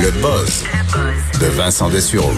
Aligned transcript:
Le 0.00 0.10
buzz 0.22 0.64
de 1.40 1.46
Vincent 1.46 1.90
Dessureau. 1.90 2.30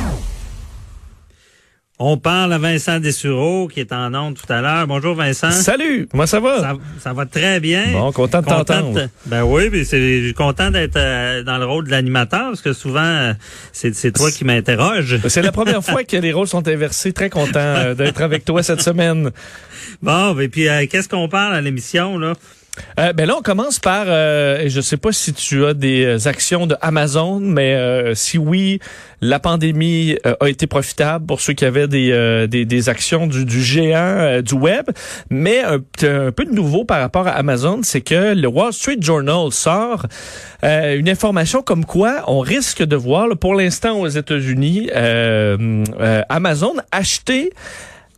On 1.98 2.16
parle 2.16 2.54
à 2.54 2.58
Vincent 2.58 2.98
Dessureau 2.98 3.68
qui 3.68 3.80
est 3.80 3.92
en 3.92 4.14
onde 4.14 4.34
tout 4.34 4.50
à 4.50 4.62
l'heure. 4.62 4.86
Bonjour 4.86 5.14
Vincent. 5.14 5.50
Salut, 5.50 6.08
comment 6.10 6.26
ça 6.26 6.40
va? 6.40 6.60
Ça, 6.60 6.72
ça 6.98 7.12
va 7.12 7.26
très 7.26 7.60
bien. 7.60 7.92
Bon, 7.92 8.12
content 8.12 8.40
de 8.40 8.46
t'entendre. 8.46 9.08
Ben 9.26 9.42
oui, 9.42 9.68
mais 9.70 9.84
c'est 9.84 10.20
je 10.20 10.24
suis 10.26 10.34
content 10.34 10.70
d'être 10.70 10.96
euh, 10.96 11.42
dans 11.42 11.58
le 11.58 11.66
rôle 11.66 11.84
de 11.84 11.90
l'animateur 11.90 12.48
parce 12.48 12.62
que 12.62 12.72
souvent 12.72 13.00
euh, 13.00 13.34
c'est 13.72 13.94
c'est 13.94 14.12
toi 14.12 14.30
qui 14.30 14.44
m'interroge. 14.44 15.18
C'est 15.28 15.42
la 15.42 15.52
première 15.52 15.84
fois 15.84 16.04
que 16.04 16.16
les 16.16 16.32
rôles 16.32 16.48
sont 16.48 16.66
inversés. 16.66 17.12
Très 17.12 17.28
content 17.28 17.58
euh, 17.58 17.94
d'être 17.94 18.22
avec 18.22 18.46
toi 18.46 18.62
cette 18.62 18.80
semaine. 18.80 19.30
Bon, 20.00 20.38
et 20.38 20.48
puis 20.48 20.66
euh, 20.68 20.86
qu'est-ce 20.90 21.08
qu'on 21.10 21.28
parle 21.28 21.54
à 21.54 21.60
l'émission 21.60 22.16
là? 22.18 22.32
Euh, 22.98 23.12
ben 23.12 23.26
là, 23.26 23.34
on 23.38 23.42
commence 23.42 23.78
par, 23.78 24.04
euh, 24.06 24.64
je 24.66 24.80
sais 24.80 24.96
pas 24.96 25.12
si 25.12 25.32
tu 25.32 25.64
as 25.64 25.74
des 25.74 26.28
actions 26.28 26.66
de 26.66 26.76
Amazon, 26.80 27.40
mais 27.40 27.74
euh, 27.74 28.14
si 28.14 28.38
oui, 28.38 28.80
la 29.20 29.38
pandémie 29.38 30.16
euh, 30.26 30.34
a 30.40 30.48
été 30.48 30.66
profitable 30.66 31.26
pour 31.26 31.40
ceux 31.40 31.52
qui 31.52 31.64
avaient 31.64 31.88
des, 31.88 32.10
euh, 32.12 32.46
des, 32.46 32.64
des 32.64 32.88
actions 32.88 33.26
du, 33.26 33.44
du 33.44 33.62
géant 33.62 34.40
du 34.42 34.54
web. 34.54 34.86
Mais 35.30 35.60
un, 35.60 35.78
peu 35.80 36.44
de 36.44 36.52
nouveau 36.52 36.84
par 36.84 37.00
rapport 37.00 37.26
à 37.26 37.32
Amazon, 37.32 37.80
c'est 37.82 38.00
que 38.00 38.34
le 38.34 38.48
Wall 38.48 38.72
Street 38.72 38.98
Journal 39.00 39.50
sort 39.50 40.06
une 40.62 41.08
information 41.08 41.62
comme 41.62 41.84
quoi 41.84 42.24
on 42.26 42.40
risque 42.40 42.82
de 42.82 42.96
voir, 42.96 43.28
là, 43.28 43.34
pour 43.34 43.54
l'instant 43.54 43.98
aux 43.98 44.08
États-Unis, 44.08 44.90
Amazon 46.28 46.74
acheter 46.92 47.50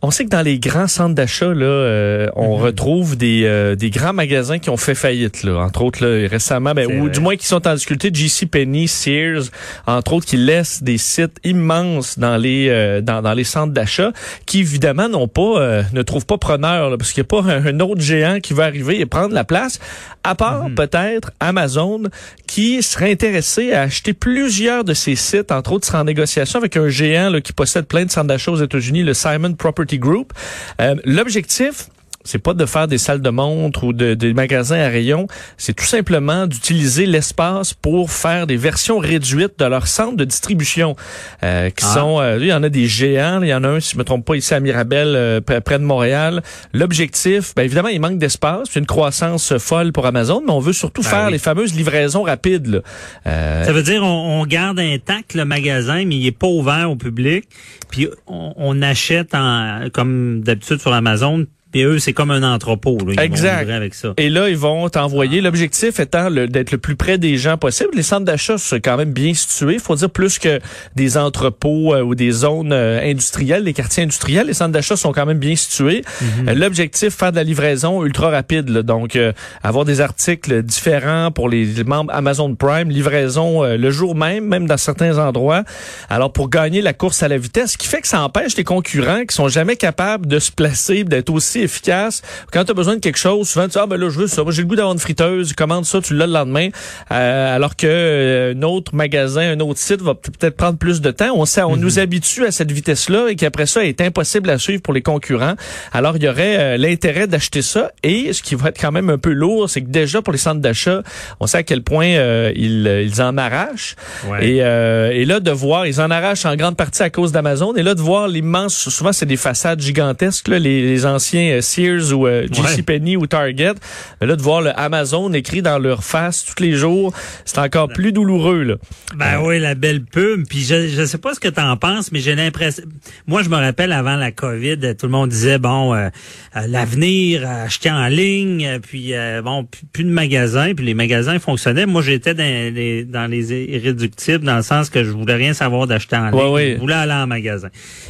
on 0.05 0.11
sait 0.11 0.25
que 0.25 0.29
dans 0.29 0.41
les 0.41 0.59
grands 0.59 0.89
centres 0.89 1.15
d'achat, 1.15 1.53
là, 1.53 1.65
euh, 1.65 2.27
on 2.35 2.57
retrouve 2.57 3.15
des, 3.15 3.43
euh, 3.45 3.75
des 3.75 3.89
grands 3.89 4.11
magasins 4.11 4.59
qui 4.59 4.69
ont 4.69 4.75
fait 4.75 4.95
faillite, 4.95 5.43
là. 5.43 5.59
Entre 5.59 5.81
autres, 5.81 6.05
là, 6.05 6.27
récemment, 6.27 6.73
ben, 6.73 6.85
ou 6.87 7.03
vrai. 7.03 7.09
du 7.09 7.21
moins 7.21 7.37
qui 7.37 7.47
sont 7.47 7.65
en 7.65 7.73
difficulté, 7.73 8.11
JC 8.13 8.45
Penney, 8.45 8.87
Sears, 8.87 9.43
entre 9.87 10.11
autres, 10.11 10.25
qui 10.25 10.35
laissent 10.35 10.83
des 10.83 10.97
sites 10.97 11.37
immenses 11.45 12.19
dans 12.19 12.35
les 12.35 12.67
euh, 12.67 12.99
dans, 12.99 13.21
dans 13.21 13.33
les 13.33 13.45
centres 13.45 13.71
d'achat, 13.71 14.11
qui 14.45 14.59
évidemment 14.59 15.07
n'ont 15.07 15.29
pas 15.29 15.61
euh, 15.61 15.83
ne 15.93 16.01
trouvent 16.01 16.25
pas 16.25 16.37
preneur, 16.37 16.89
là, 16.89 16.97
parce 16.97 17.13
qu'il 17.13 17.23
n'y 17.23 17.27
a 17.27 17.41
pas 17.41 17.49
un, 17.49 17.65
un 17.65 17.79
autre 17.79 18.01
géant 18.01 18.41
qui 18.41 18.51
va 18.51 18.65
arriver 18.65 18.99
et 18.99 19.05
prendre 19.05 19.33
la 19.33 19.45
place, 19.45 19.79
à 20.25 20.35
part 20.35 20.67
peut-être 20.75 21.31
Amazon, 21.39 22.03
qui 22.45 22.83
serait 22.83 23.11
intéressé 23.11 23.71
à 23.71 23.83
acheter 23.83 24.11
plusieurs 24.11 24.83
de 24.83 24.93
ces 24.93 25.15
sites, 25.15 25.51
entre 25.53 25.71
autres, 25.71 25.87
sera 25.87 26.01
en 26.01 26.03
négociation 26.03 26.59
avec 26.59 26.75
un 26.75 26.89
géant 26.89 27.29
là, 27.29 27.39
qui 27.39 27.53
possède 27.53 27.85
plein 27.85 28.03
de 28.03 28.11
centres 28.11 28.27
d'achat 28.27 28.51
aux 28.51 28.61
États-Unis, 28.61 29.03
le 29.03 29.13
Simon 29.13 29.53
Property 29.53 29.92
Group. 29.99 30.33
Euh, 30.81 30.95
L'objectif, 31.05 31.87
c'est 32.23 32.39
pas 32.39 32.53
de 32.53 32.65
faire 32.65 32.87
des 32.87 32.97
salles 32.97 33.21
de 33.21 33.29
montre 33.29 33.83
ou 33.83 33.93
de, 33.93 34.13
des 34.13 34.33
magasins 34.33 34.79
à 34.79 34.87
rayons, 34.87 35.27
c'est 35.57 35.73
tout 35.73 35.85
simplement 35.85 36.47
d'utiliser 36.47 37.05
l'espace 37.05 37.73
pour 37.73 38.11
faire 38.11 38.47
des 38.47 38.57
versions 38.57 38.97
réduites 38.99 39.59
de 39.59 39.65
leurs 39.65 39.87
centres 39.87 40.17
de 40.17 40.25
distribution, 40.25 40.95
euh, 41.43 41.69
qui 41.69 41.85
Ah. 41.87 41.93
sont, 41.93 42.19
euh, 42.21 42.37
il 42.39 42.47
y 42.47 42.53
en 42.53 42.63
a 42.63 42.69
des 42.69 42.87
géants, 42.87 43.41
il 43.41 43.49
y 43.49 43.53
en 43.53 43.63
a 43.63 43.67
un, 43.69 43.79
si 43.79 43.93
je 43.93 43.97
me 43.97 44.03
trompe 44.03 44.25
pas, 44.25 44.35
ici 44.35 44.53
à 44.53 44.59
Mirabel, 44.59 45.13
euh, 45.15 45.41
près 45.41 45.79
de 45.79 45.83
Montréal. 45.83 46.41
L'objectif, 46.73 47.53
ben 47.55 47.63
évidemment, 47.63 47.89
il 47.89 47.99
manque 47.99 48.17
d'espace, 48.17 48.69
c'est 48.71 48.79
une 48.79 48.85
croissance 48.85 49.57
folle 49.57 49.91
pour 49.91 50.05
Amazon, 50.05 50.41
mais 50.45 50.51
on 50.51 50.59
veut 50.59 50.73
surtout 50.73 51.01
Ben 51.01 51.09
faire 51.09 51.25
oui. 51.27 51.33
les 51.33 51.37
fameuses 51.39 51.73
livraisons 51.73 52.23
rapides. 52.23 52.67
Là. 52.67 52.79
Euh, 53.27 53.63
Ça 53.65 53.71
veut 53.73 53.83
dire 53.83 54.03
on, 54.03 54.41
on 54.41 54.45
garde 54.45 54.79
intact 54.79 55.33
le 55.33 55.45
magasin 55.45 56.03
mais 56.05 56.15
il 56.15 56.27
est 56.27 56.31
pas 56.37 56.47
ouvert 56.47 56.89
au 56.91 56.95
public. 56.95 57.45
Puis 57.89 58.07
on, 58.27 58.53
on 58.57 58.81
achète 58.81 59.33
en 59.35 59.87
comme 59.93 60.41
d'habitude 60.41 60.79
sur 60.81 60.93
Amazon. 60.93 61.45
Puis 61.73 61.83
eux 61.83 61.99
c'est 61.99 62.13
comme 62.13 62.31
un 62.31 62.43
entrepôt 62.53 62.97
là. 62.99 63.11
Ils 63.13 63.15
vont 63.17 63.21
Exact. 63.23 63.59
livrer 63.61 63.73
avec 63.75 63.93
ça. 63.93 64.13
Et 64.17 64.29
là, 64.29 64.47
ils 64.49 64.55
vont 64.57 64.87
t'envoyer. 64.89 65.41
L'objectif 65.41 65.99
étant 65.99 66.29
d'être 66.31 66.71
le 66.71 66.77
plus 66.77 66.95
près 66.95 67.17
des 67.17 67.35
gens 67.37 67.57
possible. 67.57 67.89
Les 67.95 68.03
centres 68.03 68.25
d'achat 68.25 68.57
sont 68.57 68.77
quand 68.81 68.95
même 68.97 69.11
bien 69.11 69.33
situés. 69.33 69.73
Il 69.73 69.79
faut 69.79 69.95
dire 69.95 70.09
plus 70.09 70.39
que 70.39 70.59
des 70.95 71.17
entrepôts 71.17 71.93
euh, 71.93 72.01
ou 72.01 72.15
des 72.15 72.31
zones 72.31 72.71
euh, 72.71 73.01
industrielles, 73.03 73.63
des 73.63 73.73
quartiers 73.73 74.03
industriels. 74.03 74.47
Les 74.47 74.53
centres 74.53 74.71
d'achat 74.71 74.95
sont 74.95 75.11
quand 75.11 75.25
même 75.25 75.39
bien 75.39 75.55
situés. 75.55 76.03
Euh, 76.47 76.53
L'objectif, 76.53 77.13
faire 77.15 77.31
de 77.31 77.37
la 77.37 77.43
livraison 77.43 78.05
ultra 78.05 78.29
rapide. 78.29 78.69
là. 78.69 78.83
Donc, 78.83 79.15
euh, 79.15 79.33
avoir 79.63 79.83
des 79.85 79.99
articles 80.01 80.61
différents 80.63 81.31
pour 81.31 81.49
les 81.49 81.83
membres 81.83 82.13
Amazon 82.13 82.53
Prime, 82.55 82.89
livraison 82.89 83.63
le 83.63 83.91
jour 83.91 84.15
même, 84.15 84.45
même 84.45 84.67
dans 84.67 84.77
certains 84.77 85.17
endroits. 85.17 85.63
Alors, 86.09 86.31
pour 86.31 86.49
gagner 86.49 86.81
la 86.81 86.93
course 86.93 87.23
à 87.23 87.27
la 87.27 87.37
vitesse, 87.37 87.71
ce 87.73 87.77
qui 87.77 87.87
fait 87.87 88.01
que 88.01 88.07
ça 88.07 88.21
empêche 88.21 88.55
les 88.57 88.63
concurrents 88.63 89.25
qui 89.25 89.35
sont 89.35 89.47
jamais 89.47 89.75
capables 89.75 90.27
de 90.27 90.39
se 90.39 90.51
placer, 90.51 91.03
d'être 91.03 91.29
aussi 91.31 91.62
efficaces. 91.63 92.21
Quand 92.51 92.63
tu 92.63 92.71
as 92.71 92.73
besoin 92.73 92.95
de 92.95 92.99
quelque 92.99 93.17
chose, 93.17 93.49
souvent 93.49 93.65
tu 93.65 93.71
dis, 93.71 93.77
ah 93.79 93.87
ben 93.87 93.99
là, 93.99 94.09
je 94.09 94.19
veux 94.19 94.27
ça. 94.27 94.43
Moi, 94.43 94.51
j'ai 94.51 94.61
le 94.61 94.67
goût 94.67 94.75
d'avoir 94.75 94.93
une 94.93 94.99
friteuse. 94.99 95.53
Commande 95.53 95.85
ça, 95.85 96.01
tu 96.01 96.15
l'as 96.15 96.27
le 96.27 96.33
lendemain. 96.33 96.69
Euh, 97.11 97.55
alors 97.55 97.75
que 97.75 97.87
euh, 97.87 98.53
un 98.53 98.61
autre 98.63 98.95
magasin, 98.95 99.41
un 99.41 99.59
autre 99.59 99.79
site 99.79 100.01
va 100.01 100.15
peut-être 100.15 100.55
prendre 100.55 100.77
plus 100.77 101.01
de 101.01 101.11
temps. 101.11 101.31
On 101.35 101.45
sait, 101.45 101.63
on 101.63 101.77
nous 101.77 101.99
habitue 101.99 102.45
à 102.45 102.51
cette 102.51 102.71
vitesse-là 102.71 103.29
et 103.29 103.35
qu'après 103.35 103.65
ça, 103.65 103.83
elle 103.83 103.89
est 103.89 104.01
impossible 104.01 104.49
à 104.49 104.57
suivre 104.57 104.81
pour 104.81 104.93
les 104.93 105.01
concurrents. 105.01 105.55
Alors, 105.91 106.17
il 106.17 106.23
y 106.23 106.29
aurait 106.29 106.57
euh, 106.59 106.77
l'intérêt 106.77 107.27
d'acheter 107.27 107.61
ça. 107.61 107.91
Et 108.03 108.33
ce 108.33 108.41
qui 108.41 108.55
va 108.55 108.69
être 108.69 108.79
quand 108.79 108.91
même 108.91 109.09
un 109.09 109.17
peu 109.17 109.31
lourd, 109.31 109.69
c'est 109.69 109.81
que 109.81 109.89
déjà 109.89 110.21
pour 110.21 110.33
les 110.33 110.39
centres 110.39 110.61
d'achat, 110.61 111.03
on 111.39 111.47
sait 111.47 111.59
à 111.59 111.63
quel 111.63 111.83
point 111.83 112.07
euh, 112.07 112.51
ils, 112.55 112.87
euh, 112.87 113.03
ils 113.03 113.21
en 113.21 113.37
arrachent. 113.37 113.95
Ouais. 114.27 114.47
Et, 114.47 114.63
euh, 114.63 115.11
et 115.11 115.25
là, 115.25 115.39
de 115.39 115.51
voir, 115.51 115.87
ils 115.87 116.01
en 116.01 116.11
arrachent 116.11 116.45
en 116.45 116.55
grande 116.55 116.77
partie 116.77 117.03
à 117.03 117.09
cause 117.09 117.31
d'Amazon. 117.31 117.75
Et 117.75 117.83
là, 117.83 117.95
de 117.95 118.01
voir 118.01 118.27
l'immense, 118.27 118.89
souvent 118.89 119.13
c'est 119.13 119.25
des 119.25 119.37
façades 119.37 119.81
gigantesques, 119.81 120.47
là, 120.47 120.59
les, 120.59 120.81
les 120.81 121.05
anciens 121.05 121.52
euh, 121.57 121.61
Sears 121.61 122.11
ou 122.17 122.27
euh, 122.27 122.47
JCPenney 122.51 123.15
ou 123.15 123.27
Target. 123.27 123.73
Mais 124.21 124.27
là, 124.27 124.35
de 124.35 124.41
voir 124.41 124.61
le 124.61 124.77
Amazon 124.79 125.31
écrit 125.33 125.61
dans 125.61 125.79
leur 125.79 126.03
face 126.03 126.45
tous 126.45 126.61
les 126.61 126.73
jours, 126.73 127.13
c'est 127.45 127.59
encore 127.59 127.87
plus 127.89 128.11
douloureux. 128.11 128.63
Là. 128.63 128.75
Ben 129.15 129.41
oui, 129.41 129.59
la 129.59 129.75
belle 129.75 130.03
pub. 130.03 130.45
Puis 130.47 130.63
je 130.63 130.87
je 130.87 131.05
sais 131.05 131.17
pas 131.17 131.33
ce 131.33 131.39
que 131.39 131.47
tu 131.47 131.61
en 131.61 131.77
penses, 131.77 132.11
mais 132.11 132.19
j'ai 132.19 132.35
l'impression. 132.35 132.83
Moi, 133.27 133.43
je 133.43 133.49
me 133.49 133.55
rappelle 133.55 133.91
avant 133.91 134.15
la 134.15 134.31
COVID, 134.31 134.77
tout 134.97 135.05
le 135.05 135.11
monde 135.11 135.29
disait 135.29 135.57
bon, 135.59 135.93
euh, 135.93 136.09
euh, 136.55 136.67
l'avenir, 136.67 137.43
euh, 137.43 137.65
acheter 137.65 137.89
en 137.91 138.07
ligne, 138.07 138.65
euh, 138.65 138.79
puis 138.79 139.13
euh, 139.13 139.41
bon, 139.41 139.67
plus, 139.93 140.03
de 140.03 140.09
magasins, 140.09 140.73
puis 140.75 140.85
les 140.85 140.93
magasins 140.93 141.39
fonctionnaient. 141.39 141.85
Moi, 141.85 142.01
j'étais 142.01 142.33
dans 142.33 142.43
les 142.73 143.03
dans 143.05 143.29
les 143.29 143.53
irréductibles 143.53 144.43
dans 144.45 144.57
le 144.57 144.63
sens 144.63 144.89
que 144.89 145.03
je 145.03 145.09
voulais 145.11 145.35
rien 145.35 145.53
savoir 145.53 145.87
d'acheter 145.87 146.15
en 146.15 146.29
ligne. 146.29 146.39
Ouais, 146.39 146.49
ouais. 146.49 146.73
Je 146.75 146.79
voulais 146.79 146.93
aller 146.95 147.13
en 147.13 147.27
magasin. 147.27 147.69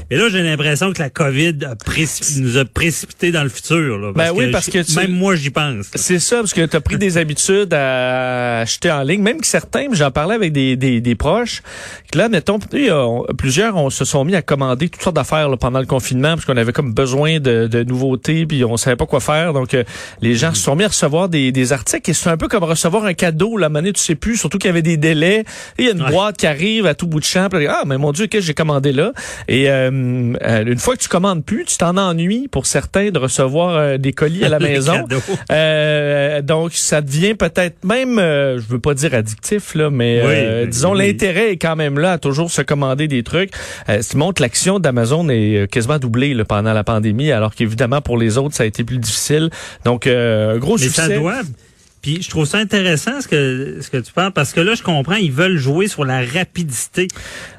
Mais 0.09 0.17
là, 0.17 0.29
j'ai 0.29 0.41
l'impression 0.43 0.91
que 0.93 1.01
la 1.01 1.09
COVID 1.09 1.57
a 1.65 1.75
précipi- 1.75 2.41
nous 2.41 2.57
a 2.57 2.65
précipité 2.65 3.31
dans 3.33 3.43
le 3.43 3.49
futur. 3.49 3.97
Là, 3.99 4.11
Ben 4.15 4.31
oui, 4.33 4.51
parce 4.51 4.67
que 4.69 4.79
tu- 4.81 4.95
même 4.95 5.11
moi, 5.11 5.35
j'y 5.35 5.49
pense. 5.49 5.87
C'est 5.95 6.19
ça, 6.19 6.37
parce 6.37 6.53
que 6.53 6.65
tu 6.65 6.75
as 6.77 6.81
pris 6.81 6.97
des 6.97 7.17
habitudes 7.17 7.73
à 7.73 8.59
acheter 8.61 8.91
en 8.91 9.03
ligne, 9.03 9.21
même 9.21 9.41
que 9.41 9.47
certains, 9.47 9.87
j'en 9.91 10.11
parlais 10.11 10.35
avec 10.35 10.53
des, 10.53 10.75
des, 10.75 11.01
des 11.01 11.15
proches, 11.15 11.61
que 12.11 12.17
là, 12.17 12.29
mettons, 12.29 12.59
plusieurs 13.37 13.75
on 13.75 13.89
se 13.89 14.05
sont 14.05 14.23
mis 14.23 14.35
à 14.35 14.41
commander 14.41 14.89
toutes 14.89 15.01
sortes 15.01 15.15
d'affaires 15.15 15.49
pendant 15.59 15.79
le 15.79 15.85
confinement, 15.85 16.29
parce 16.35 16.45
qu'on 16.45 16.57
avait 16.57 16.71
comme 16.73 16.93
besoin 16.93 17.39
de, 17.39 17.67
de 17.67 17.83
nouveautés, 17.83 18.45
puis 18.45 18.63
on 18.63 18.77
savait 18.77 18.95
pas 18.95 19.05
quoi 19.05 19.19
faire. 19.19 19.53
Donc, 19.53 19.73
euh, 19.73 19.83
les 20.21 20.35
gens 20.35 20.53
se 20.53 20.61
sont 20.61 20.75
mis 20.75 20.83
à 20.83 20.87
recevoir 20.87 21.29
des, 21.29 21.51
des 21.51 21.73
articles, 21.73 22.09
et 22.09 22.13
c'est 22.13 22.29
un 22.29 22.37
peu 22.37 22.47
comme 22.47 22.63
recevoir 22.63 23.05
un 23.05 23.13
cadeau, 23.13 23.57
la 23.57 23.69
monnaie, 23.69 23.93
tu 23.93 24.01
sais 24.01 24.15
plus, 24.15 24.37
surtout 24.37 24.57
qu'il 24.57 24.67
y 24.67 24.71
avait 24.71 24.81
des 24.81 24.97
délais. 24.97 25.43
Il 25.77 25.85
y 25.85 25.89
a 25.89 25.91
une 25.91 26.03
Ouais. 26.03 26.11
boîte 26.11 26.37
qui 26.37 26.47
arrive 26.47 26.85
à 26.85 26.95
tout 26.95 27.07
bout 27.07 27.19
de 27.19 27.25
champ, 27.25 27.47
puis 27.49 27.65
ah, 27.67 27.83
mais 27.85 27.97
mon 27.97 28.11
Dieu, 28.11 28.27
qu'est-ce 28.27 28.41
que 28.41 28.47
j'ai 28.47 28.53
commandé 28.53 28.91
là? 28.91 29.13
Et 29.47 29.69
euh, 29.69 30.33
euh, 30.43 30.65
une 30.65 30.77
fois 30.79 30.95
que 30.95 31.01
tu 31.01 31.07
commandes 31.09 31.43
plus, 31.45 31.65
tu 31.65 31.77
t'en 31.77 31.97
ennuies 31.97 32.47
pour 32.49 32.65
certains 32.65 33.09
de 33.13 33.19
recevoir 33.19 33.75
euh, 33.77 33.97
des 33.97 34.11
colis 34.11 34.43
à 34.43 34.49
la 34.49 34.59
maison. 34.59 34.93
cadeaux. 34.93 35.21
Euh, 35.51 36.41
donc, 36.41 36.73
ça 36.73 37.01
devient 37.01 37.35
peut-être 37.35 37.83
même, 37.85 38.19
euh, 38.19 38.59
je 38.59 38.65
veux 38.67 38.79
pas 38.79 38.93
dire 38.93 39.13
addictif, 39.13 39.75
là, 39.75 39.89
mais 39.89 40.21
Oui, 40.23 40.31
euh, 40.33 40.65
disons, 40.65 40.93
oui. 40.93 41.07
l'intérêt 41.07 41.51
est 41.51 41.57
quand 41.57 41.75
même 41.75 41.97
là 41.99 42.13
à 42.13 42.17
toujours 42.17 42.51
se 42.51 42.61
commander 42.61 43.07
des 43.07 43.23
trucs. 43.23 43.51
Euh, 43.89 44.01
ce 44.01 44.09
qui 44.11 44.17
montre 44.17 44.33
que 44.35 44.43
l'action 44.43 44.79
d'Amazon 44.79 45.29
est 45.29 45.55
euh, 45.63 45.67
quasiment 45.67 45.99
doublée 45.99 46.33
là, 46.33 46.43
pendant 46.45 46.73
la 46.73 46.83
pandémie, 46.83 47.31
alors 47.31 47.55
qu'évidemment, 47.55 48.01
pour 48.01 48.17
les 48.17 48.37
autres, 48.37 48.55
ça 48.55 48.63
a 48.63 48.65
été 48.65 48.83
plus 48.83 48.97
difficile. 48.97 49.49
Donc, 49.85 50.07
euh, 50.07 50.57
gros 50.57 50.75
Mais 50.77 50.83
succès. 50.83 51.01
ça 51.07 51.17
doit. 51.17 51.41
Puis 52.03 52.21
je 52.21 52.29
trouve 52.29 52.45
ça 52.45 52.59
intéressant 52.59 53.21
ce 53.21 53.27
que 53.27 53.77
ce 53.81 53.89
que 53.89 53.97
tu 53.97 54.11
parles 54.11 54.33
parce 54.33 54.53
que 54.53 54.59
là 54.59 54.75
je 54.75 54.83
comprends 54.83 55.15
ils 55.15 55.31
veulent 55.31 55.57
jouer 55.57 55.87
sur 55.87 56.03
la 56.05 56.19
rapidité. 56.21 57.07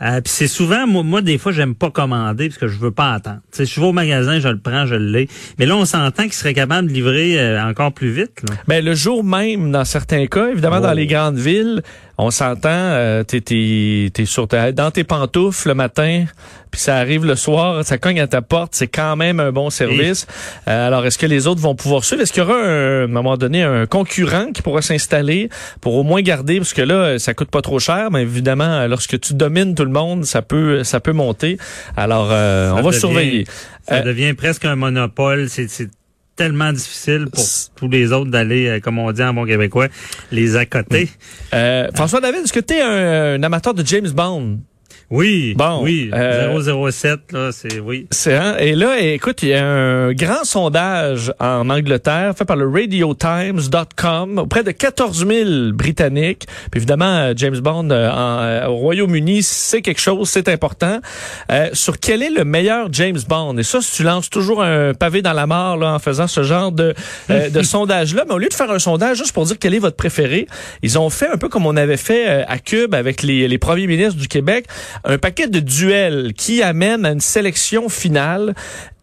Euh, 0.02 0.20
puis 0.20 0.32
c'est 0.32 0.48
souvent 0.48 0.86
moi, 0.86 1.02
moi 1.02 1.22
des 1.22 1.38
fois 1.38 1.50
j'aime 1.50 1.74
pas 1.74 1.90
commander 1.90 2.48
parce 2.50 2.58
que 2.58 2.68
je 2.68 2.78
veux 2.78 2.90
pas 2.92 3.14
attendre. 3.14 3.40
Tu 3.50 3.58
sais 3.58 3.66
je 3.66 3.80
vais 3.80 3.86
au 3.86 3.92
magasin, 3.92 4.38
je 4.38 4.48
le 4.48 4.58
prends, 4.58 4.84
je 4.86 4.94
l'ai. 4.94 5.28
Mais 5.58 5.64
là 5.66 5.76
on 5.76 5.86
s'entend 5.86 6.24
qu'ils 6.24 6.34
seraient 6.34 6.54
capables 6.54 6.88
de 6.88 6.92
livrer 6.92 7.40
euh, 7.40 7.64
encore 7.64 7.92
plus 7.92 8.10
vite. 8.10 8.42
Là. 8.48 8.54
Ben, 8.68 8.84
le 8.84 8.94
jour 8.94 9.24
même, 9.24 9.72
dans 9.72 9.84
certains 9.84 10.26
cas, 10.26 10.50
évidemment, 10.50 10.76
Oh. 10.76 10.80
dans 10.80 10.92
les 10.92 11.06
grandes 11.06 11.38
villes, 11.38 11.82
on 12.18 12.30
s'entend, 12.30 12.68
euh, 12.70 13.22
t'es, 13.24 13.40
t'es, 13.40 14.10
t'es 14.12 14.24
sur 14.24 14.46
ta- 14.48 14.72
dans 14.72 14.90
tes 14.90 15.04
pantoufles 15.04 15.68
le 15.68 15.74
matin, 15.74 16.24
puis 16.70 16.80
ça 16.80 16.96
arrive 16.96 17.24
le 17.24 17.34
soir, 17.36 17.84
ça 17.84 17.98
cogne 17.98 18.20
à 18.20 18.26
ta 18.26 18.40
porte, 18.42 18.74
c'est 18.74 18.86
quand 18.88 19.16
même 19.16 19.40
un 19.40 19.50
bon 19.52 19.70
service. 19.70 20.26
Euh, 20.68 20.86
alors, 20.86 21.04
est-ce 21.06 21.18
que 21.18 21.26
les 21.26 21.46
autres 21.46 21.60
vont 21.60 21.74
pouvoir 21.74 22.04
suivre? 22.04 22.22
Est-ce 22.22 22.32
qu'il 22.32 22.42
y 22.42 22.46
aura, 22.46 22.56
un, 22.56 23.00
à 23.00 23.04
un 23.04 23.06
moment 23.08 23.36
donné, 23.36 23.62
un 23.62 23.86
concurrent 23.86 24.52
qui 24.52 24.62
pourra 24.62 24.82
s'installer 24.82 25.48
pour 25.80 25.94
au 25.94 26.02
moins 26.02 26.22
garder, 26.22 26.58
parce 26.58 26.72
que 26.72 26.82
là, 26.82 27.18
ça 27.18 27.34
coûte 27.34 27.50
pas 27.50 27.62
trop 27.62 27.78
cher, 27.78 28.10
mais 28.10 28.22
évidemment, 28.22 28.86
lorsque 28.86 29.18
tu 29.20 29.34
domines 29.34 29.74
tout 29.74 29.84
le 29.84 29.90
monde, 29.90 30.24
ça 30.24 30.42
peut, 30.42 30.84
ça 30.84 31.00
peut 31.00 31.12
monter. 31.12 31.58
Alors, 31.96 32.28
euh, 32.30 32.70
on 32.72 32.76
va 32.76 32.82
devient- 32.90 32.98
surveiller. 33.00 33.44
Ça 33.88 33.96
Euh, 33.96 34.02
devient 34.02 34.34
presque 34.34 34.64
un 34.64 34.76
monopole. 34.76 35.48
C'est 35.48 35.68
c'est 35.68 35.90
tellement 36.36 36.72
difficile 36.72 37.26
pour 37.32 37.44
tous 37.76 37.88
les 37.88 38.12
autres 38.12 38.30
d'aller, 38.30 38.66
euh, 38.68 38.80
comme 38.80 38.98
on 38.98 39.10
dit 39.12 39.22
en 39.22 39.34
bon 39.34 39.44
québécois, 39.44 39.88
les 40.30 40.56
accoter. 40.56 41.08
Euh, 41.52 41.88
François 41.94 42.20
David, 42.20 42.44
est-ce 42.44 42.52
que 42.52 42.60
tu 42.60 42.74
es 42.74 42.82
un, 42.82 43.34
un 43.34 43.42
amateur 43.42 43.74
de 43.74 43.84
James 43.86 44.10
Bond? 44.10 44.58
Oui, 45.10 45.54
Bon, 45.56 45.82
oui, 45.82 46.10
euh, 46.14 46.90
007 46.90 47.32
là, 47.32 47.50
c'est 47.52 47.78
oui. 47.78 48.06
C'est 48.10 48.34
hein? 48.34 48.56
Et 48.58 48.74
là, 48.74 48.98
écoute, 48.98 49.42
il 49.42 49.50
y 49.50 49.54
a 49.54 49.64
un 49.64 50.12
grand 50.12 50.44
sondage 50.44 51.32
en 51.38 51.68
Angleterre 51.68 52.32
fait 52.36 52.44
par 52.44 52.56
le 52.56 52.66
RadioTimes.com 52.68 54.38
auprès 54.38 54.64
de 54.64 54.70
14 54.70 55.26
000 55.26 55.72
Britanniques. 55.72 56.46
Puis 56.70 56.78
évidemment, 56.78 57.04
euh, 57.04 57.32
James 57.36 57.58
Bond 57.58 57.90
euh, 57.90 58.10
en, 58.10 58.40
euh, 58.42 58.66
au 58.66 58.76
Royaume-Uni, 58.76 59.42
c'est 59.42 59.82
quelque 59.82 60.00
chose, 60.00 60.28
c'est 60.28 60.48
important. 60.48 61.00
Euh, 61.50 61.68
sur 61.72 61.98
quel 62.00 62.22
est 62.22 62.30
le 62.30 62.44
meilleur 62.44 62.88
James 62.92 63.18
Bond? 63.28 63.56
Et 63.58 63.62
ça, 63.62 63.80
si 63.80 63.96
tu 63.96 64.02
lances 64.02 64.30
toujours 64.30 64.62
un 64.62 64.94
pavé 64.94 65.22
dans 65.22 65.32
la 65.32 65.46
mare 65.46 65.76
là, 65.76 65.92
en 65.92 65.98
faisant 65.98 66.26
ce 66.26 66.42
genre 66.42 66.72
de, 66.72 66.94
euh, 67.30 67.50
de 67.50 67.62
sondage-là, 67.74 68.24
mais 68.26 68.34
au 68.34 68.38
lieu 68.38 68.48
de 68.48 68.54
faire 68.54 68.70
un 68.70 68.78
sondage 68.78 69.18
juste 69.18 69.32
pour 69.32 69.44
dire 69.44 69.56
quel 69.58 69.74
est 69.74 69.78
votre 69.78 69.96
préféré, 69.96 70.46
ils 70.82 70.98
ont 70.98 71.10
fait 71.10 71.28
un 71.28 71.36
peu 71.36 71.48
comme 71.48 71.66
on 71.66 71.76
avait 71.76 71.96
fait 71.96 72.28
euh, 72.28 72.44
à 72.48 72.58
Cube 72.58 72.94
avec 72.94 73.22
les, 73.22 73.48
les 73.48 73.58
premiers 73.58 73.86
ministres 73.86 74.18
du 74.18 74.28
Québec, 74.28 74.66
un 75.04 75.18
paquet 75.18 75.48
de 75.48 75.60
duels 75.60 76.32
qui 76.34 76.62
amène 76.62 77.04
à 77.04 77.10
une 77.10 77.20
sélection 77.20 77.88
finale. 77.88 78.54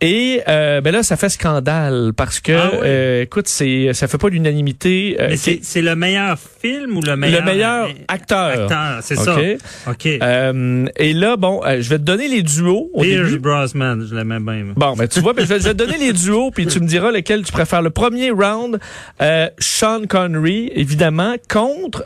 Et 0.04 0.42
euh, 0.48 0.82
ben 0.82 0.92
là, 0.92 1.04
ça 1.04 1.16
fait 1.16 1.30
scandale 1.30 2.12
parce 2.18 2.40
que, 2.40 2.52
Ah 2.54 2.72
euh, 2.84 3.22
écoute, 3.22 3.48
c'est 3.48 3.94
ça 3.94 4.08
fait 4.08 4.18
pas 4.18 4.30
l'unanimité. 4.30 5.16
euh, 5.20 5.28
Mais 5.30 5.34
qui- 5.36 5.38
c'est 5.38 5.60
c'est 5.62 5.82
le 5.84 5.96
meilleur 5.96 6.38
film 6.40 6.98
ou 6.98 7.02
le 7.02 7.16
meilleur 7.16 7.42
le 7.42 7.46
meilleur 7.46 7.90
acteur. 8.08 8.64
acteur, 8.64 8.98
c'est 9.04 9.18
OK? 9.20 9.26
ça. 9.26 9.92
OK. 9.92 10.06
Euh, 10.08 10.86
et 10.98 11.14
là, 11.14 11.38
bon, 11.38 11.62
euh, 11.66 11.82
je 11.82 11.90
vais 11.90 11.98
te 12.00 12.04
donner 12.04 12.28
les 12.28 12.42
duos 12.42 12.90
au 12.94 13.02
Pierce 13.02 13.28
début. 13.30 13.40
Brosnan, 13.40 14.04
je 14.10 14.16
l'aimais 14.16 14.40
bien. 14.40 14.64
moi. 14.64 14.74
Bon, 14.76 14.94
ben 14.96 15.08
tu 15.08 15.20
vois, 15.20 15.34
ben, 15.34 15.44
je, 15.46 15.54
vais, 15.54 15.60
je 15.60 15.66
vais 15.66 15.74
te 15.74 15.78
donner 15.78 15.98
les 16.00 16.14
duos, 16.14 16.50
puis 16.52 16.66
tu 16.66 16.80
me 16.80 16.88
diras 16.88 17.12
lequel 17.12 17.44
tu 17.44 17.52
préfères. 17.52 17.82
Le 17.84 17.90
premier 17.92 18.32
round, 18.32 18.80
euh, 19.22 19.50
Sean 19.60 20.02
Connery, 20.10 20.72
évidemment, 20.76 21.36
contre 21.48 22.04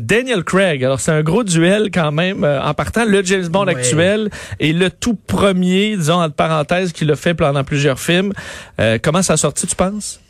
Daniel 0.00 0.42
Craig. 0.42 0.82
Alors, 0.84 1.00
c'est 1.00 1.12
un 1.12 1.22
gros 1.22 1.44
duel 1.44 1.90
quand 1.92 2.12
même 2.12 2.44
euh, 2.44 2.62
en 2.62 2.72
partant. 2.72 3.04
Le 3.04 3.22
James 3.24 3.48
Bond 3.48 3.66
Ouais. 3.66 3.72
actuel 3.74 4.30
et 4.60 4.72
le 4.72 4.90
tout 4.90 5.14
premier, 5.26 5.96
disons, 5.96 6.22
entre 6.22 6.34
parenthèses, 6.34 6.92
qu'il 6.92 7.10
a 7.10 7.16
fait 7.16 7.25
pendant 7.34 7.64
plusieurs 7.64 7.98
films. 7.98 8.32
Euh, 8.80 8.98
comment 9.02 9.22
ça 9.22 9.34
a 9.34 9.36
sorti, 9.36 9.66
tu 9.66 9.76
penses? 9.76 10.20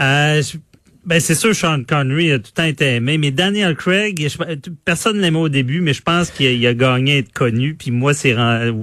Euh, 0.00 0.42
ben 1.06 1.18
c'est 1.20 1.34
sûr, 1.34 1.54
Sean 1.54 1.82
Connery 1.88 2.32
a 2.32 2.38
tout 2.38 2.50
le 2.54 2.62
temps 2.62 2.68
été 2.68 2.94
aimé, 2.96 3.16
mais 3.18 3.30
Daniel 3.30 3.74
Craig, 3.76 4.28
je- 4.28 4.70
personne 4.84 5.18
l'aimait 5.20 5.38
au 5.38 5.48
début, 5.48 5.80
mais 5.80 5.92
je 5.92 6.02
pense 6.02 6.30
qu'il 6.30 6.66
a, 6.66 6.74
gagné 6.74 7.14
à 7.14 7.18
être 7.18 7.32
connu, 7.32 7.74
puis 7.74 7.90
moi, 7.90 8.12
c'est 8.14 8.34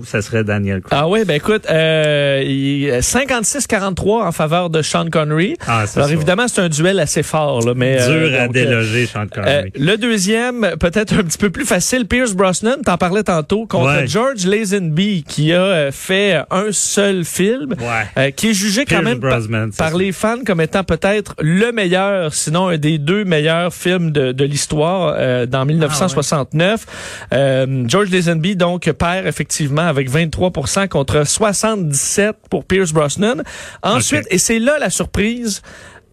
ça 0.04 0.22
serait 0.22 0.44
Daniel 0.44 0.82
Craig. 0.82 0.98
Ah 1.00 1.08
oui, 1.08 1.26
ben 1.26 1.36
écoute, 1.36 1.66
euh, 1.70 2.44
il- 2.46 2.92
56-43 3.02 4.24
en 4.26 4.32
faveur 4.32 4.70
de 4.70 4.82
Sean 4.82 5.10
Connery. 5.10 5.56
Ah, 5.68 5.78
Alors 5.80 5.88
ça. 5.88 6.12
évidemment, 6.12 6.48
c'est 6.48 6.62
un 6.62 6.70
duel 6.70 7.00
assez 7.00 7.24
fort, 7.24 7.62
là, 7.66 7.74
mais... 7.76 7.98
Dur 7.98 8.06
euh, 8.10 8.40
à 8.44 8.48
donc, 8.48 8.56
euh, 8.58 8.66
déloger, 8.66 9.06
Sean 9.06 9.22
Euh, 9.22 9.26
Connery. 9.34 9.72
le 9.78 9.96
deuxième, 9.98 10.72
peut-être 10.80 11.14
un 11.14 11.24
petit 11.24 11.38
peu 11.38 11.50
plus 11.50 11.66
facile, 11.66 12.06
Pierce 12.08 12.34
Brosnan, 12.34 12.78
t'en 12.84 12.98
parlais 12.98 13.24
tantôt, 13.24 13.66
contre 13.66 13.88
Ouais. 13.88 14.08
George 14.08 14.46
Lazenby, 14.46 15.24
qui 15.28 15.54
a 15.54 15.62
euh, 15.62 15.92
fait 15.92 16.42
un 16.52 16.72
seul 16.72 17.24
film, 17.26 17.72
ouais. 17.80 18.06
euh, 18.18 18.32
qui 18.32 18.50
est 18.50 18.54
jugé 18.54 18.86
quand 18.86 19.02
même 19.02 19.20
Brosnan, 19.20 19.70
par 19.78 19.96
les 19.96 20.12
fans 20.12 20.44
comme 20.46 20.62
étant 20.62 20.84
peut-être 20.84 21.36
le 21.42 21.72
meilleur, 21.72 22.07
sinon 22.32 22.68
un 22.68 22.78
des 22.78 22.98
deux 22.98 23.24
meilleurs 23.24 23.74
films 23.74 24.12
de, 24.12 24.32
de 24.32 24.44
l'histoire 24.46 25.16
euh, 25.18 25.46
dans 25.46 25.66
1969. 25.66 26.86
Euh, 27.34 27.84
George 27.88 28.10
Lazenby, 28.12 28.56
donc, 28.56 28.92
perd 28.92 29.28
effectivement 29.28 29.88
avec 29.88 30.10
23 30.10 30.52
contre 30.90 31.26
77 31.26 32.36
pour 32.50 32.66
Pierce 32.66 32.92
Brosnan. 32.92 33.44
Ensuite, 33.84 34.28
et 34.30 34.38
c'est 34.38 34.60
là 34.60 34.78
la 34.80 34.90
surprise, 34.90 35.62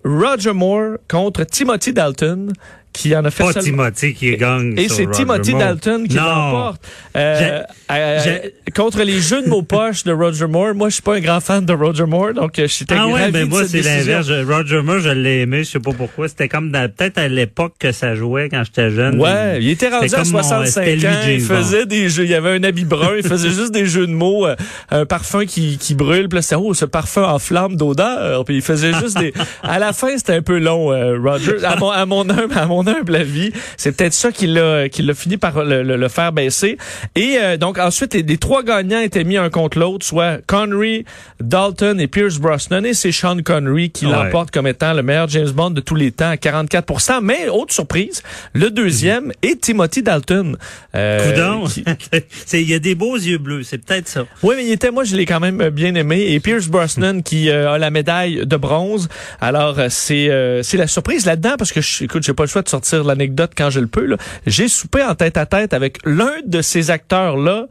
Roger 0.04 0.52
Moore 0.52 0.98
contre 1.08 1.44
Timothy 1.44 1.92
Dalton, 1.92 2.52
qui 2.94 3.14
en 3.14 3.24
a 3.24 3.30
fait 3.30 3.44
Pas 3.44 3.54
Timothy 3.60 4.14
qui 4.14 4.34
gagne. 4.38 4.72
et 4.78 4.88
c'est 4.88 5.10
Timothy 5.10 5.50
Moore. 5.50 5.60
Dalton 5.60 6.06
qui 6.08 6.14
l'emporte. 6.16 6.80
Euh, 7.16 7.60
euh, 7.90 8.38
contre 8.74 9.02
les 9.02 9.20
jeux 9.20 9.42
de 9.42 9.48
mots 9.48 9.62
poches 9.62 10.04
de 10.04 10.12
Roger 10.12 10.46
Moore. 10.46 10.74
Moi, 10.74 10.88
je 10.88 10.94
suis 10.94 11.02
pas 11.02 11.16
un 11.16 11.20
grand 11.20 11.40
fan 11.40 11.64
de 11.66 11.72
Roger 11.72 12.06
Moore, 12.06 12.32
donc 12.34 12.58
euh, 12.58 12.66
j'étais 12.66 12.94
Ah 12.98 13.06
ouais, 13.06 13.20
ravi 13.20 13.32
ben 13.32 13.48
moi 13.48 13.62
c'est 13.68 13.82
l'inverse. 13.82 14.26
Je- 14.26 14.44
Roger 14.50 14.80
Moore, 14.82 15.00
je 15.00 15.10
l'ai 15.10 15.40
aimé, 15.42 15.64
je 15.64 15.70
sais 15.70 15.80
pas 15.80 15.92
pourquoi. 15.92 16.28
C'était 16.28 16.48
comme 16.48 16.70
dans- 16.72 16.88
peut-être 16.90 17.18
à 17.18 17.28
l'époque 17.28 17.74
que 17.78 17.92
ça 17.92 18.14
jouait 18.14 18.48
quand 18.48 18.62
j'étais 18.64 18.90
jeune. 18.90 19.20
Ouais, 19.20 19.58
il 19.60 19.68
était 19.70 19.88
rendu 19.88 20.08
C'était 20.08 20.20
à 20.20 20.22
comme 20.22 20.32
mon- 20.32 20.42
65 20.42 20.66
c'était 20.84 20.96
lui, 20.96 21.06
ans. 21.06 21.10
Il 21.28 21.40
faisait 21.40 21.86
des 21.86 22.08
jeux. 22.08 22.24
Il 22.24 22.30
y 22.30 22.34
avait 22.34 22.50
un 22.58 22.62
habit 22.64 22.84
brun. 22.84 23.12
Il 23.18 23.26
faisait 23.26 23.50
juste 23.50 23.72
des 23.72 23.86
jeux 23.86 24.06
de 24.06 24.12
mots. 24.12 24.46
euh, 24.46 24.54
un 24.90 25.04
parfum 25.04 25.44
qui, 25.46 25.78
qui 25.78 25.94
brûle. 25.94 26.28
Puis 26.28 26.36
là, 26.36 26.42
c'était, 26.42 26.56
oh, 26.56 26.72
ce 26.74 26.84
parfum 26.84 27.24
en 27.24 27.38
flamme 27.38 27.76
d'odeur. 27.76 28.44
Puis 28.44 28.56
il 28.56 28.62
faisait 28.62 28.92
juste 28.94 29.18
des. 29.18 29.32
À 29.62 29.78
la 29.78 29.92
fin, 29.92 30.16
c'était 30.16 30.34
un 30.34 30.42
peu 30.42 30.58
long, 30.58 30.86
Roger. 31.22 31.64
À 31.64 31.76
mon, 31.76 31.90
à 31.90 32.06
mon 32.06 32.28
à 32.28 32.66
mon 32.66 32.83
humble 32.86 33.16
avis, 33.16 33.52
c'est 33.76 33.96
peut-être 33.96 34.12
ça 34.14 34.32
qui 34.32 34.46
l'a, 34.46 34.88
qui 34.88 35.02
l'a 35.02 35.14
fini 35.14 35.36
par 35.36 35.64
le, 35.64 35.82
le- 35.82 35.96
le 35.96 36.08
faire 36.08 36.32
baisser. 36.32 36.76
Et 37.14 37.36
euh, 37.42 37.56
donc 37.56 37.78
ensuite, 37.78 38.14
les, 38.14 38.22
les 38.22 38.38
trois 38.38 38.62
gagnants 38.62 39.00
étaient 39.00 39.24
mis 39.24 39.36
un 39.36 39.50
contre 39.50 39.78
l'autre, 39.78 40.04
soit 40.06 40.38
Connery, 40.46 41.04
Dalton 41.40 42.00
et 42.00 42.06
Pierce 42.08 42.38
Brosnan. 42.38 42.84
Et 42.84 42.94
c'est 42.94 43.12
Sean 43.12 43.38
Connery 43.42 43.90
qui 43.90 44.06
Ouais. 44.06 44.12
l'emporte 44.12 44.50
comme 44.50 44.66
étant 44.66 44.92
le 44.92 45.02
meilleur 45.02 45.28
James 45.28 45.50
Bond 45.50 45.70
de 45.70 45.80
tous 45.80 45.94
les 45.94 46.10
temps 46.12 46.30
à 46.30 46.36
44% 46.36 47.20
Mais 47.22 47.48
autre 47.48 47.72
surprise, 47.72 48.22
le 48.52 48.70
deuxième 48.70 49.32
est 49.42 49.60
Timothy 49.60 50.02
Dalton. 50.02 50.56
Euh, 50.94 51.34
Il 52.52 52.68
y 52.70 52.74
a 52.74 52.78
des 52.78 52.94
beaux 52.94 53.16
yeux 53.16 53.38
bleus, 53.38 53.62
c'est 53.64 53.78
peut-être 53.78 54.08
ça. 54.08 54.24
oui, 54.42 54.54
mais 54.56 54.64
il 54.66 54.72
était, 54.72 54.90
moi, 54.90 55.04
je 55.04 55.16
l'ai 55.16 55.26
quand 55.26 55.40
même 55.40 55.60
euh, 55.60 55.70
bien 55.70 55.94
aimé. 55.94 56.26
Et 56.32 56.40
Pierce 56.40 56.68
Brosnan 56.68 57.22
qui 57.22 57.48
euh, 57.50 57.72
a 57.72 57.78
la 57.78 57.90
médaille 57.90 58.46
de 58.46 58.56
bronze. 58.56 59.08
Alors, 59.40 59.78
euh, 59.78 59.86
c'est 59.90 60.28
euh, 60.30 60.62
c'est 60.62 60.76
la 60.76 60.86
surprise 60.86 61.26
là-dedans 61.26 61.54
parce 61.58 61.72
que, 61.72 61.80
je, 61.80 62.04
écoute, 62.04 62.22
j'ai 62.22 62.32
pas 62.34 62.44
le 62.44 62.48
choix 62.48 62.62
de 62.62 62.68
sortir 62.74 63.04
l'anecdote 63.04 63.52
quand 63.56 63.70
je 63.70 63.80
le 63.80 63.86
peux. 63.86 64.16
J'ai 64.46 64.68
soupé 64.68 65.02
en 65.02 65.14
tête 65.14 65.36
à 65.36 65.46
tête 65.46 65.72
avec 65.72 65.98
l'un 66.04 66.34
de 66.44 66.60
ces 66.60 66.90
acteurs-là. 66.90 67.66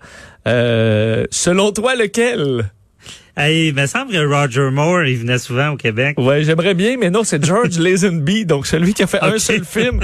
Euh, 0.48 1.26
selon 1.30 1.72
toi, 1.72 1.96
lequel? 1.96 2.72
Hey, 3.36 3.70
il 3.70 3.74
me 3.74 3.88
semble 3.88 4.12
que 4.12 4.24
Roger 4.24 4.70
Moore, 4.72 5.06
il 5.06 5.18
venait 5.18 5.40
souvent 5.40 5.70
au 5.70 5.76
Québec. 5.76 6.20
Ouais, 6.20 6.44
j'aimerais 6.44 6.76
bien, 6.76 6.98
mais 7.00 7.10
non, 7.10 7.24
c'est 7.24 7.44
George 7.44 7.80
Lazenby, 7.80 8.46
donc 8.46 8.68
celui 8.68 8.94
qui 8.94 9.02
a 9.02 9.08
fait 9.08 9.24
un 9.24 9.40
seul 9.40 9.64
film, 9.66 10.02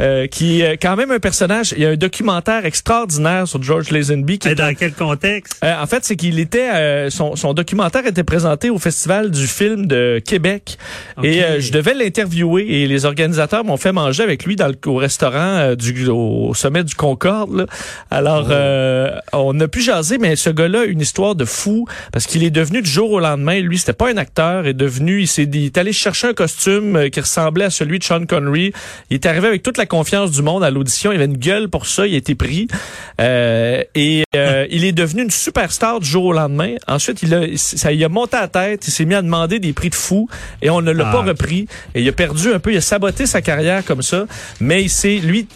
euh, 0.00 0.26
qui 0.26 0.62
est 0.62 0.78
quand 0.78 0.96
même 0.96 1.12
un 1.12 1.20
personnage. 1.20 1.74
Il 1.76 1.82
y 1.84 1.86
a 1.86 1.90
un 1.90 1.96
documentaire 1.96 2.66
extraordinaire 2.66 3.46
sur 3.46 3.62
George 3.62 3.90
Lazenby 3.90 4.40
qui 4.40 4.48
est 4.48 4.56
dans 4.56 4.74
quel 4.74 4.94
contexte? 4.94 5.60
Euh, 5.62 5.80
en 5.80 5.86
fait, 5.86 6.04
c'est 6.04 6.16
qu'il 6.16 6.40
était 6.40 6.70
euh, 6.74 7.08
son, 7.08 7.36
son 7.36 7.54
documentaire 7.54 8.04
était 8.04 8.24
présenté 8.24 8.68
au 8.68 8.78
Festival 8.80 9.30
du 9.30 9.46
film 9.46 9.86
de 9.86 10.20
Québec 10.24 10.76
Ok. 11.18 11.24
et 11.24 11.44
euh, 11.44 11.60
je 11.60 11.70
devais 11.70 11.94
l'interviewer 11.94 12.66
et 12.82 12.88
les 12.88 13.04
organisateurs 13.04 13.64
m'ont 13.64 13.76
fait 13.76 13.92
manger 13.92 14.24
avec 14.24 14.44
lui 14.44 14.56
dans 14.56 14.66
le 14.66 14.74
au 14.86 14.96
restaurant 14.96 15.36
euh, 15.38 15.76
du 15.76 16.08
au 16.08 16.52
sommet 16.54 16.82
du 16.82 16.96
Concorde. 16.96 17.54
là. 17.54 17.66
Alors 18.10 18.46
Oh. 18.48 18.52
euh, 18.52 19.10
on 19.32 19.60
a 19.60 19.68
pu 19.68 19.82
jaser, 19.82 20.18
mais 20.18 20.34
ce 20.34 20.50
gars-là 20.50 20.80
a 20.80 20.84
une 20.84 21.00
histoire 21.00 21.36
de 21.36 21.44
fou 21.44 21.86
parce 22.10 22.26
qu'il 22.26 22.42
est 22.42 22.50
devenu 22.50 22.71
du 22.80 22.88
jour 22.90 23.10
au 23.10 23.20
lendemain. 23.20 23.60
Lui, 23.60 23.78
c'était 23.78 23.92
pas 23.92 24.10
un 24.10 24.16
acteur, 24.16 24.66
est 24.66 24.72
devenu, 24.72 25.20
il 25.20 25.26
s'est 25.26 25.46
dit, 25.46 25.60
il 25.60 25.66
est 25.66 25.78
allé 25.78 25.92
chercher 25.92 26.28
un 26.28 26.32
costume 26.34 26.96
euh, 26.96 27.08
qui 27.08 27.20
ressemblait 27.20 27.64
à 27.66 27.70
celui 27.70 27.98
de 27.98 28.04
Sean 28.04 28.24
Connery. 28.24 28.72
Il 29.10 29.14
est 29.14 29.26
arrivé 29.26 29.48
avec 29.48 29.62
toute 29.62 29.76
la 29.76 29.86
confiance 29.86 30.30
du 30.30 30.42
monde 30.42 30.64
à 30.64 30.70
l'audition. 30.70 31.12
Il 31.12 31.16
avait 31.16 31.26
une 31.26 31.36
gueule 31.36 31.68
pour 31.68 31.86
ça. 31.86 32.06
Il 32.06 32.14
a 32.14 32.16
été 32.16 32.34
pris 32.34 32.68
Euh, 33.20 33.82
et 33.94 34.24
euh, 34.34 34.66
il 34.70 34.84
est 34.84 34.92
devenu 34.92 35.22
une 35.22 35.30
superstar 35.30 36.00
du 36.00 36.08
jour 36.08 36.24
au 36.24 36.32
lendemain. 36.32 36.74
Ensuite, 36.88 37.22
il 37.22 37.34
a, 37.34 37.42
ça 37.56 37.92
il 37.92 38.02
a 38.04 38.08
monté 38.08 38.36
à 38.36 38.42
la 38.42 38.48
tête. 38.48 38.86
Il 38.88 38.90
s'est 38.90 39.04
mis 39.04 39.14
à 39.14 39.22
demander 39.22 39.58
des 39.58 39.72
prix 39.72 39.90
de 39.90 39.94
fou 39.94 40.28
et 40.62 40.70
on 40.70 40.80
ne 40.80 40.90
l'a 40.92 41.08
Ah, 41.08 41.12
pas 41.12 41.22
repris. 41.22 41.66
Et 41.94 42.02
il 42.02 42.08
a 42.08 42.12
perdu 42.12 42.52
un 42.52 42.58
peu. 42.58 42.72
Il 42.72 42.76
a 42.76 42.80
saboté 42.80 43.26
sa 43.26 43.42
carrière 43.42 43.84
comme 43.84 44.02
ça. 44.02 44.26
Mais 44.60 44.82
il 44.82 44.90
s'est 44.90 45.16
lui 45.16 45.46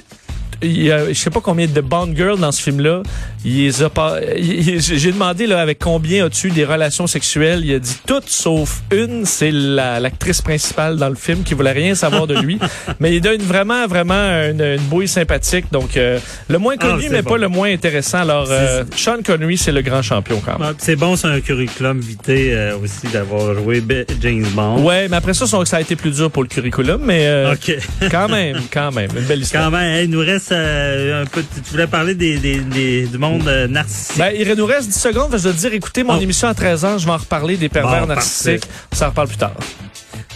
il 0.62 0.82
y 0.84 0.90
a, 0.92 1.08
je 1.08 1.12
sais 1.14 1.30
pas 1.30 1.40
combien 1.40 1.66
de 1.66 1.80
Bond 1.80 2.12
Girls 2.16 2.38
dans 2.38 2.52
ce 2.52 2.62
film-là. 2.62 3.02
J'ai 3.44 5.12
demandé 5.12 5.46
là 5.46 5.60
avec 5.60 5.78
combien 5.78 6.26
as-tu 6.26 6.50
des 6.50 6.64
relations 6.64 7.06
sexuelles? 7.06 7.62
Il 7.64 7.74
a 7.74 7.78
dit 7.78 7.96
toutes 8.06 8.28
sauf 8.28 8.82
une. 8.92 9.24
C'est 9.24 9.50
la- 9.52 10.00
l'actrice 10.00 10.40
principale 10.42 10.96
dans 10.96 11.08
le 11.08 11.14
film 11.14 11.42
qui 11.42 11.54
voulait 11.54 11.72
rien 11.72 11.94
savoir 11.94 12.26
de 12.26 12.34
lui. 12.38 12.58
mais 13.00 13.14
il 13.14 13.20
donne 13.20 13.40
vraiment 13.42 13.86
vraiment 13.86 14.14
une, 14.14 14.60
une 14.62 14.82
bouille 14.88 15.08
sympathique. 15.08 15.66
Donc 15.72 15.96
euh, 15.96 16.18
le 16.48 16.58
moins 16.58 16.74
Ah, 16.80 16.86
connu 16.88 17.08
mais 17.10 17.22
bon. 17.22 17.30
pas 17.32 17.38
le 17.38 17.48
moins 17.48 17.70
intéressant. 17.72 18.18
Alors 18.18 18.46
euh, 18.50 18.84
Sean 18.96 19.18
Connery 19.24 19.56
c'est 19.58 19.72
le 19.72 19.82
grand 19.82 20.02
champion 20.02 20.40
quand 20.44 20.58
même. 20.58 20.68
Ah, 20.72 20.74
C'est 20.78 20.96
bon, 20.96 21.16
c'est 21.16 21.28
un 21.28 21.40
curriculum 21.40 22.00
vitae 22.00 22.32
euh, 22.32 22.78
aussi 22.78 23.06
d'avoir 23.12 23.54
joué 23.54 23.82
James 24.20 24.46
Bond. 24.54 24.82
Ouais, 24.82 25.08
mais 25.08 25.16
après 25.16 25.34
ça, 25.34 25.46
ça 25.46 25.76
a 25.76 25.80
été 25.80 25.96
plus 25.96 26.10
dur 26.16 26.30
pour 26.30 26.42
le 26.42 26.48
curriculum, 26.48 27.00
mais 27.04 27.26
euh, 27.26 27.52
OK. 27.54 27.76
quand 28.10 28.28
même, 28.28 28.60
quand 28.72 28.92
même, 28.92 29.10
une 29.16 29.24
belle 29.24 29.40
histoire. 29.42 29.64
Quand 29.70 29.70
même, 29.76 30.04
il 30.04 30.10
nous 30.10 30.20
reste 30.20 30.45
euh, 30.52 31.22
un 31.22 31.26
peu. 31.26 31.42
Tu 31.64 31.70
voulais 31.70 31.86
parler 31.86 32.14
des, 32.14 32.38
des, 32.38 32.58
des- 32.60 33.06
du 33.06 33.18
monde 33.18 33.46
euh, 33.48 33.66
narcissique. 33.68 34.18
Ben, 34.18 34.32
il 34.38 34.52
nous 34.54 34.66
reste 34.66 34.88
10 34.88 34.98
secondes. 34.98 35.30
Je 35.36 35.42
dois 35.42 35.52
te 35.52 35.58
dire, 35.58 35.72
écoutez 35.74 36.02
mon 36.04 36.16
Oh. 36.16 36.20
émission 36.20 36.48
à 36.48 36.52
13h. 36.52 36.98
Je 36.98 37.04
vais 37.06 37.12
en 37.12 37.16
reparler 37.16 37.56
des 37.56 37.68
pervers 37.68 38.02
Bon, 38.02 38.06
narcissiques. 38.06 38.64
On 38.92 38.96
s'en 38.96 39.06
reparle 39.08 39.28
plus 39.28 39.36
tard. 39.36 39.52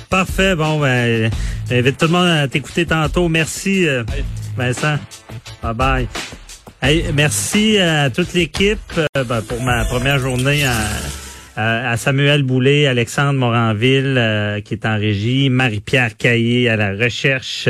Parfait. 0.09 0.55
Bon, 0.57 0.81
ben, 0.81 1.31
j'invite 1.69 1.97
tout 1.99 2.07
le 2.07 2.13
monde 2.13 2.29
à 2.29 2.49
t'écouter 2.49 2.87
tantôt. 2.87 3.29
Merci, 3.29 3.87
euh, 3.87 4.03
Vincent. 4.57 4.97
Bye 5.63 5.75
bye. 5.75 6.09
Hey, 6.83 7.05
merci 7.15 7.79
à 7.79 8.09
toute 8.11 8.33
l'équipe 8.33 8.79
ben, 9.15 9.43
pour 9.43 9.61
ma 9.63 9.85
première 9.85 10.19
journée 10.19 10.65
à, 10.65 10.73
à 11.61 11.97
Samuel 11.97 12.43
Boulay, 12.43 12.87
Alexandre 12.87 13.39
Moranville 13.39 14.63
qui 14.65 14.75
est 14.75 14.87
en 14.87 14.97
régie, 14.97 15.51
Marie-Pierre 15.51 16.17
Caillé 16.17 16.69
à 16.69 16.77
la 16.77 16.93
recherche 16.93 17.69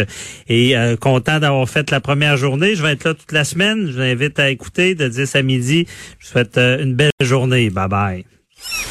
et 0.49 0.75
content 1.01 1.39
d'avoir 1.41 1.69
fait 1.69 1.91
la 1.91 2.01
première 2.01 2.37
journée. 2.37 2.75
Je 2.77 2.83
vais 2.83 2.93
être 2.93 3.05
là 3.05 3.15
toute 3.15 3.33
la 3.33 3.45
semaine. 3.45 3.87
Je 3.89 3.93
vous 3.93 4.01
invite 4.01 4.39
à 4.39 4.51
écouter 4.51 4.95
de 4.95 5.09
10 5.09 5.35
à 5.37 5.43
midi. 5.43 5.87
Je 6.19 6.27
vous 6.27 6.33
souhaite 6.33 6.59
une 6.59 6.95
belle 6.95 7.11
journée. 7.21 7.71
Bye 7.71 7.89
bye. 7.89 8.25